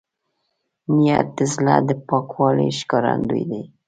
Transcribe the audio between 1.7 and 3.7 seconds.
د پاکوالي ښکارندوی دی.